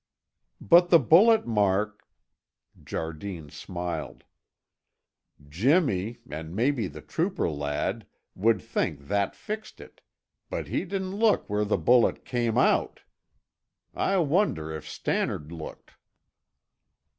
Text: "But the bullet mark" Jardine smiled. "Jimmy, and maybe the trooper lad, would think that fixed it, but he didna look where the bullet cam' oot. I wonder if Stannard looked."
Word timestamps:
"But 0.59 0.89
the 0.89 0.97
bullet 0.97 1.45
mark" 1.45 2.07
Jardine 2.83 3.51
smiled. 3.51 4.23
"Jimmy, 5.47 6.17
and 6.27 6.55
maybe 6.55 6.87
the 6.87 7.01
trooper 7.01 7.47
lad, 7.47 8.07
would 8.33 8.63
think 8.63 9.07
that 9.09 9.35
fixed 9.35 9.79
it, 9.79 10.01
but 10.49 10.69
he 10.69 10.85
didna 10.85 11.15
look 11.15 11.47
where 11.47 11.65
the 11.65 11.77
bullet 11.77 12.25
cam' 12.25 12.57
oot. 12.57 13.01
I 13.93 14.17
wonder 14.17 14.71
if 14.75 14.89
Stannard 14.89 15.51
looked." 15.51 15.91